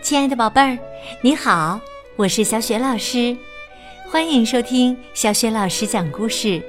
[0.00, 0.78] 亲爱的宝贝儿，
[1.20, 1.78] 你好，
[2.16, 3.36] 我是小雪老师，
[4.08, 6.62] 欢迎收听小雪老师讲故事，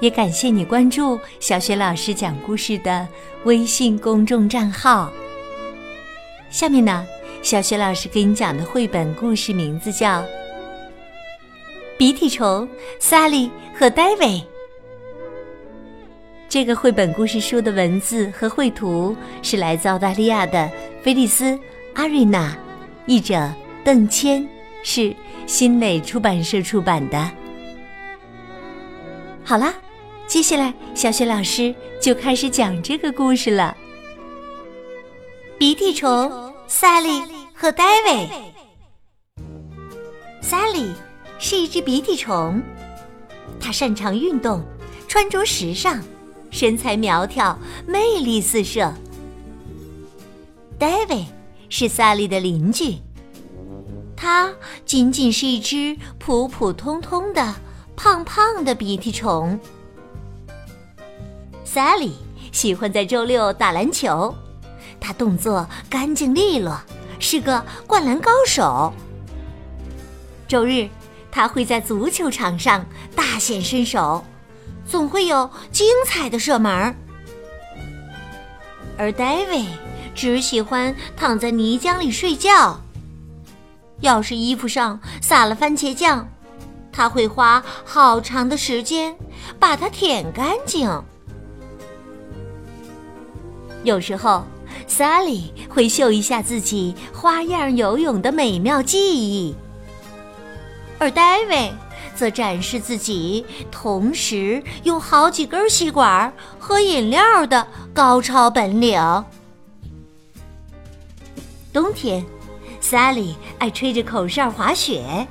[0.00, 3.06] 也感谢你关注小雪老师讲故事的
[3.44, 5.12] 微信公众账号。
[6.50, 7.04] 下面呢，
[7.42, 10.20] 小雪老师给你讲的绘本故事名字叫
[11.98, 12.66] 《鼻涕虫
[12.98, 14.26] 萨利和戴维》。
[16.48, 20.70] 这个绘本故事书的文字和绘图是来自澳大利亚的
[21.02, 21.58] 菲利斯。
[21.94, 22.56] 阿瑞娜，
[23.06, 23.52] 译者
[23.84, 24.48] 邓谦，
[24.82, 25.14] 是
[25.46, 27.30] 新蕾出版社出版的。
[29.44, 29.74] 好啦，
[30.26, 33.76] 接下来小雪老师就开始讲这个故事了。
[35.58, 37.22] 鼻涕虫萨利
[37.54, 38.28] 和戴维。
[40.40, 40.92] 萨利
[41.38, 42.62] 是一只鼻涕虫，
[43.60, 44.62] 它擅长运动，
[45.06, 46.00] 穿着时尚，
[46.50, 48.92] 身材苗条，魅力四射。
[50.78, 51.26] David。
[51.74, 52.98] 是萨利的邻居，
[54.14, 54.52] 他
[54.84, 57.54] 仅仅是一只普普通通的
[57.96, 59.58] 胖胖的鼻涕虫。
[61.64, 62.12] 萨利
[62.52, 64.34] 喜欢在周六打篮球，
[65.00, 66.78] 他动作干净利落，
[67.18, 68.92] 是个灌篮高手。
[70.46, 70.90] 周日，
[71.30, 72.84] 他会在足球场上
[73.16, 74.22] 大显身手，
[74.86, 76.94] 总会有精彩的射门。
[78.98, 79.64] 而戴维。
[80.14, 82.80] 只喜欢躺在泥浆里睡觉。
[84.00, 86.26] 要是衣服上撒了番茄酱，
[86.90, 89.16] 他会花好长的时间
[89.58, 90.90] 把它舔干净。
[93.84, 94.44] 有时候，
[94.86, 99.54] 萨利会秀一下自己花样游泳的美妙技艺，
[100.98, 101.72] 而戴维
[102.14, 109.00] 则展示自己同时用好几根吸管喝饮料的高超本领。
[111.72, 112.22] 冬天，
[112.80, 115.26] 萨利爱吹着口哨滑雪。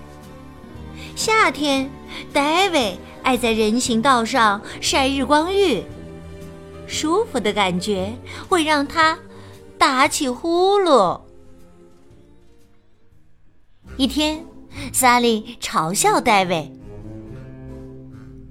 [1.15, 1.87] 夏天，
[2.33, 5.83] 戴维爱在人行道上晒日光浴。
[6.87, 8.11] 舒服的感觉
[8.49, 9.19] 会让他
[9.77, 11.21] 打起呼噜。
[13.97, 14.43] 一天，
[14.91, 16.71] 萨利嘲笑戴维：“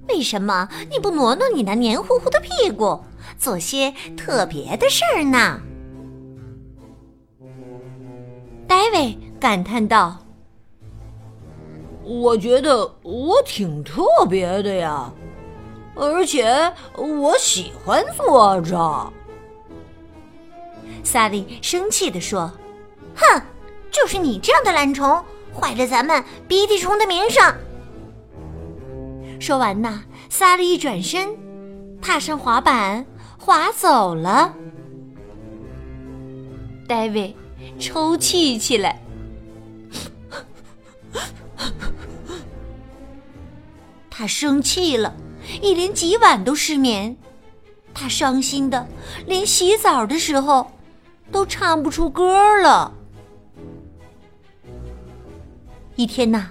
[0.07, 3.03] 为什么你不挪挪你那黏糊糊的屁股，
[3.37, 5.59] 做些特别的事儿呢？”
[8.71, 10.17] 戴维感叹道
[12.07, 15.11] ：“我觉得我挺特别的呀，
[15.93, 19.11] 而且我喜欢坐着。”
[21.03, 22.49] 萨利生气地说
[23.13, 23.41] ：“哼，
[23.91, 25.21] 就是你这样的懒虫，
[25.53, 27.43] 坏了咱们鼻涕虫的名声。”
[29.37, 31.37] 说完呐，萨利一转身，
[32.01, 33.05] 踏上滑板，
[33.37, 34.53] 滑走了。
[36.87, 37.35] 戴维。
[37.79, 39.01] 抽泣起来，
[44.09, 45.15] 他生气了，
[45.61, 47.17] 一连几晚都失眠。
[47.93, 48.87] 他伤心的
[49.25, 50.71] 连洗澡的时候
[51.31, 52.93] 都唱不出歌了。
[55.95, 56.49] 一天呐，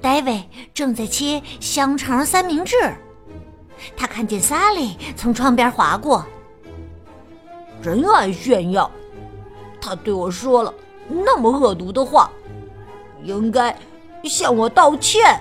[0.00, 2.76] 戴维正在切香肠三明治，
[3.96, 6.24] 他看见萨莉从窗边划过，
[7.82, 8.90] 真爱炫耀。
[9.86, 10.74] 他对我说了
[11.08, 12.28] 那么恶毒的话，
[13.22, 13.78] 应该
[14.24, 15.40] 向我道歉。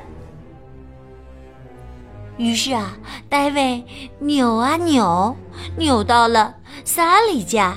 [2.38, 2.95] 于是啊，
[3.28, 3.83] 大卫
[4.19, 5.35] 扭啊扭，
[5.75, 7.75] 扭到了萨利家。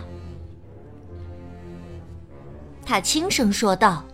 [2.84, 4.04] 他轻声说道：“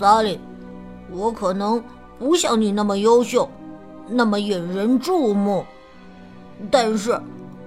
[0.00, 0.40] 萨利，
[1.12, 1.80] 我可能
[2.18, 3.48] 不像你那么优秀，
[4.08, 5.64] 那么引人注目，
[6.68, 7.16] 但是……”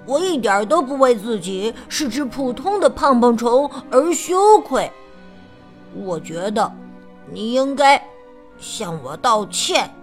[0.09, 4.91] 我一点都不为自己是只普通的胖胖虫而羞愧。
[5.93, 6.71] 我觉得
[7.31, 8.03] 你应该
[8.57, 9.93] 向我道歉。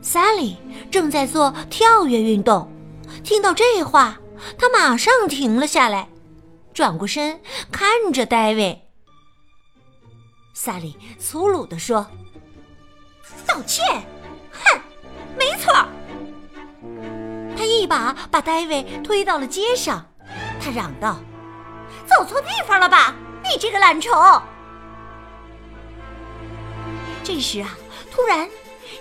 [0.00, 0.56] 萨利
[0.92, 2.70] 正在做跳跃运动，
[3.24, 4.20] 听到这话，
[4.56, 6.08] 他马上停了下来，
[6.72, 7.40] 转过身
[7.72, 8.80] 看着戴维。
[10.52, 12.06] 萨利粗鲁地说
[13.44, 13.84] ：“道歉？
[14.52, 14.80] 哼，
[15.36, 15.72] 没错。”
[17.74, 20.04] 一把把戴维推到了街上，
[20.60, 21.18] 他嚷道
[22.06, 24.12] ：“走错地方了吧，你这个懒虫！”
[27.22, 27.76] 这时啊，
[28.12, 28.48] 突然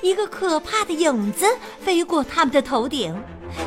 [0.02, 1.46] 一个可怕的影子
[1.82, 3.16] 飞过他们的头顶，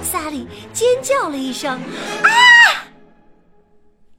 [0.03, 1.81] 萨利尖叫了一声
[2.25, 2.89] ：“啊！”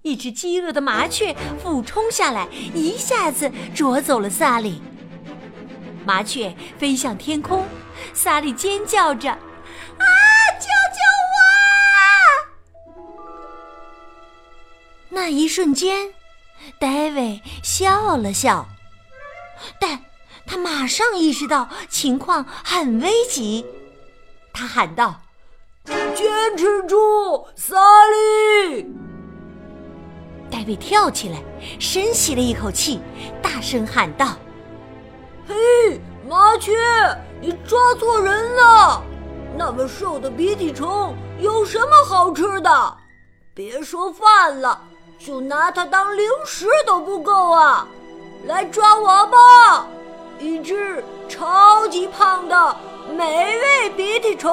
[0.04, 4.82] 一只饥饿的麻雀俯冲下来，一下子啄走了萨利。
[6.06, 7.66] 麻雀飞向天空，
[8.14, 9.38] 萨利尖叫着
[15.58, 16.14] ：“瞬间，
[16.78, 18.68] 戴维笑了笑，
[19.82, 20.00] 但
[20.46, 23.66] 他马上意识到情况很危急。
[24.54, 25.20] 他喊道
[26.14, 27.76] ：“坚持住，萨
[28.06, 28.86] 利！”
[30.52, 31.42] 戴维跳起来，
[31.80, 33.00] 深吸了一口气，
[33.42, 34.38] 大声喊道
[35.50, 36.00] ：“嘿，
[36.30, 36.72] 麻雀，
[37.42, 39.04] 你抓错人了！
[39.58, 42.98] 那么瘦的鼻涕虫有什么好吃的？
[43.56, 44.80] 别说饭了。”
[45.20, 47.88] 就拿它当零食都不够啊！
[48.46, 49.88] 来抓我吧，
[50.40, 52.78] 一只超级胖的
[53.12, 54.52] 美味鼻涕虫。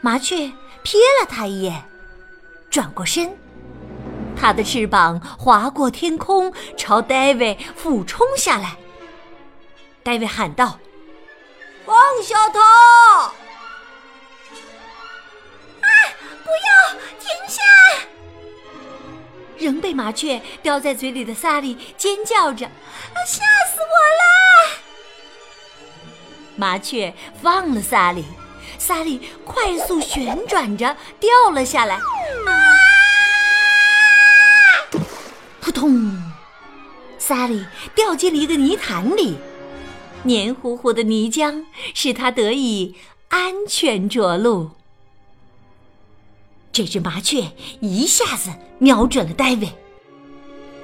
[0.00, 0.36] 麻雀
[0.84, 1.82] 瞥了他一眼，
[2.70, 3.36] 转过身，
[4.40, 8.76] 它的翅膀划过天空，朝戴维俯冲下来。
[10.04, 10.78] 戴维喊道
[11.84, 13.32] ：“放下它！”
[19.58, 24.22] 仍被麻雀叼在嘴里的萨利尖叫着：“啊，吓死我了！”
[26.56, 27.12] 麻雀
[27.42, 28.24] 放了萨利，
[28.78, 31.98] 萨利快速旋转着掉了下来，
[35.60, 36.16] 扑通，
[37.18, 39.36] 萨利掉进了一个泥潭里，
[40.22, 42.94] 黏糊糊的泥浆使他得以
[43.28, 44.70] 安全着陆。
[46.76, 49.72] 这只麻雀一下子瞄准了戴维。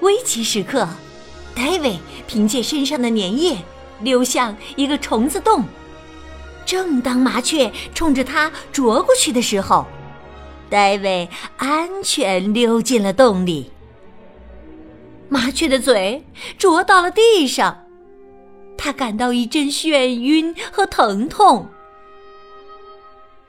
[0.00, 0.88] 危急时刻，
[1.54, 3.58] 戴维凭借身上的粘液
[4.00, 5.62] 溜向一个虫子洞。
[6.64, 9.86] 正当麻雀冲着他啄过去的时候，
[10.70, 11.28] 戴维
[11.58, 13.70] 安全溜进了洞里。
[15.28, 16.24] 麻雀的嘴
[16.56, 17.84] 啄到了地上，
[18.78, 21.68] 他感到一阵眩晕和疼痛。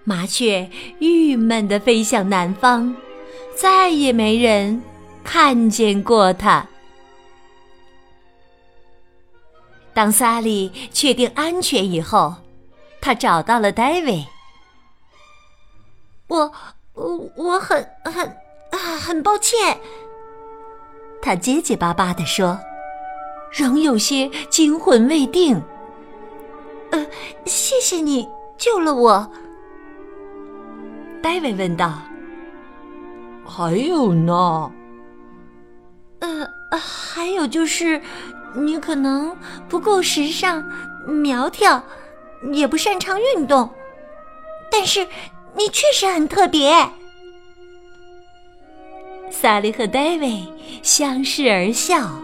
[0.03, 0.69] 麻雀
[0.99, 2.95] 郁闷地飞向南方，
[3.55, 4.81] 再也没人
[5.23, 6.67] 看见过它。
[9.93, 12.35] 当萨利确定安全以后，
[12.99, 14.25] 他找到了戴维。
[16.27, 16.51] 我，
[16.93, 18.25] 我我很很
[18.71, 19.79] 啊，很抱歉。
[21.21, 22.59] 他结结巴巴地说，
[23.51, 25.61] 仍有些惊魂未定。
[26.89, 27.05] 呃，
[27.45, 28.27] 谢谢你
[28.57, 29.31] 救了我。
[31.23, 31.93] 戴维问道
[33.47, 34.69] ：“还有呢？
[36.19, 38.01] 呃，还有就是，
[38.53, 39.33] 你可能
[39.69, 40.69] 不够时尚、
[41.07, 41.81] 苗条，
[42.51, 43.69] 也不擅长运动，
[44.69, 45.07] 但是
[45.55, 46.89] 你确实很特别。”
[49.31, 50.43] 萨利和戴维
[50.81, 52.19] 相视而笑，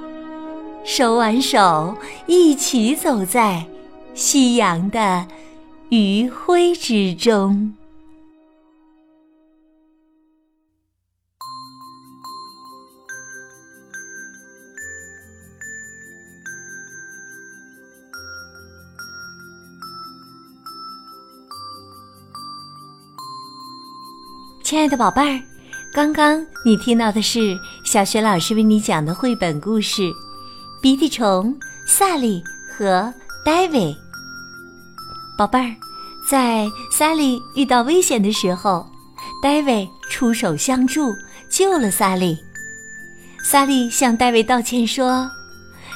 [0.84, 1.96] 手挽手
[2.28, 3.66] 一起走在
[4.14, 5.26] 夕阳的
[5.88, 7.76] 余晖之中。
[24.70, 25.42] 亲爱的宝贝儿，
[25.92, 30.04] 刚刚你听到的是小学老师为你讲的绘本故事
[30.80, 31.58] 《鼻涕虫
[31.88, 32.40] 萨利
[32.72, 33.12] 和
[33.44, 33.80] 戴维》。
[35.36, 35.76] 宝贝儿，
[36.30, 38.86] 在萨利遇到危险的时候，
[39.42, 41.16] 戴维出手相助，
[41.50, 42.38] 救了萨利。
[43.44, 45.28] 萨利向戴维道歉说：“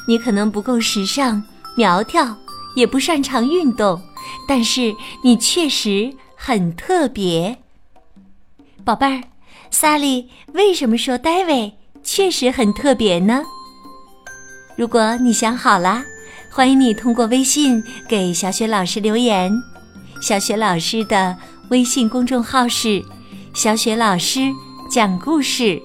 [0.09, 1.43] 你可能不够时尚、
[1.75, 2.35] 苗条，
[2.75, 4.01] 也不擅长运动，
[4.47, 7.55] 但是你确实很特别。”
[8.85, 9.23] 宝贝儿，
[9.71, 11.73] 萨利为什么说戴维
[12.03, 13.41] 确实很特别呢？
[14.75, 16.03] 如果你想好了，
[16.51, 19.53] 欢迎你通过微信给小雪老师留言。
[20.21, 21.33] 小雪老师的
[21.69, 23.01] 微信公众号是
[23.55, 24.51] “小雪老师
[24.91, 25.81] 讲故事”，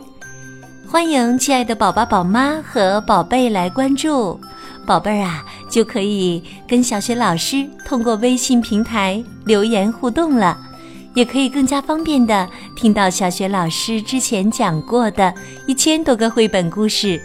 [0.91, 4.41] 欢迎亲爱的宝宝、宝妈和宝贝来关注。
[4.85, 10.59] 宝贝儿啊，就可以跟小雪老师通过微信平台留言互动了。
[11.19, 15.35] 也可以更加方便的听到小学老师之前讲过的
[15.67, 17.21] 一千多个绘本故事。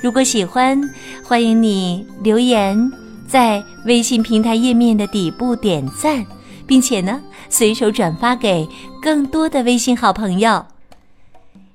[0.00, 0.80] 如果喜欢，
[1.22, 2.90] 欢迎你留言，
[3.26, 6.24] 在微信平台页面的底部点赞，
[6.66, 7.20] 并且呢，
[7.50, 8.66] 随手转发给
[9.02, 10.64] 更多的微信好朋友。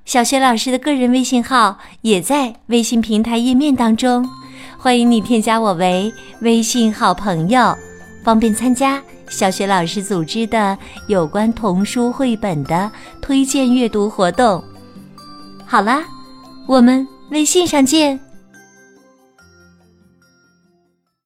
[0.05, 4.27] 小学老师的个人微信号也在微信平台页面当中，
[4.79, 7.77] 欢迎你添加我为微信好朋友，
[8.23, 8.99] 方便参加。
[9.33, 14.63] 小学老师组织的有关童书绘本的推荐阅读活动。
[15.65, 16.03] 好啦，
[16.67, 18.19] 我们微信上见。